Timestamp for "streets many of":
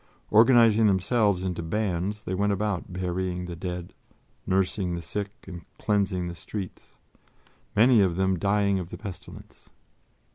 6.33-8.15